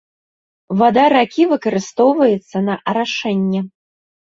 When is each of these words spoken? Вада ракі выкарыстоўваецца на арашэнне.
Вада 0.79 1.03
ракі 1.15 1.43
выкарыстоўваецца 1.51 2.65
на 2.71 2.81
арашэнне. 2.95 3.65